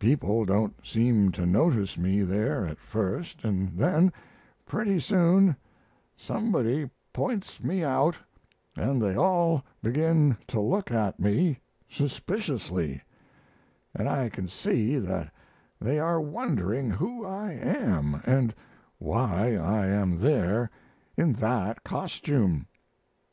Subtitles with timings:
[0.00, 4.12] People don't seem to notice me there at first, and then
[4.66, 5.54] pretty soon
[6.16, 8.16] somebody points me out,
[8.74, 13.00] and they all begin to look at me suspiciously,
[13.94, 15.32] and I can see that
[15.80, 18.52] they are wondering who I am and
[18.98, 20.68] why I am there
[21.16, 22.66] in that costume.